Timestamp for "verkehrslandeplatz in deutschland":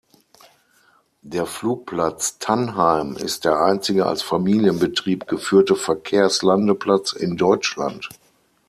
5.75-8.09